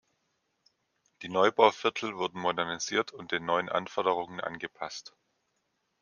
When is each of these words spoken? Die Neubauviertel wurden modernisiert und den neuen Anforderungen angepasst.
Die 1.21 1.29
Neubauviertel 1.29 2.17
wurden 2.17 2.39
modernisiert 2.39 3.11
und 3.13 3.31
den 3.31 3.45
neuen 3.45 3.69
Anforderungen 3.69 4.39
angepasst. 4.41 5.15